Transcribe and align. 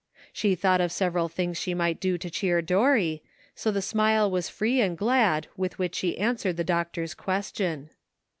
She 0.33 0.55
thought 0.55 0.81
of 0.81 0.91
several 0.91 1.29
things 1.29 1.59
she 1.59 1.75
might 1.75 1.99
do 1.99 2.17
to 2.17 2.29
cheer 2.31 2.59
Dorry, 2.63 3.21
so 3.53 3.69
the 3.69 3.83
smile 3.83 4.31
was 4.31 4.49
free 4.49 4.81
and 4.81 4.97
glad 4.97 5.45
with 5.55 5.77
which 5.77 5.93
she 5.93 6.17
answered 6.17 6.57
the 6.57 6.63
doctor's 6.63 7.13
question. 7.13 7.91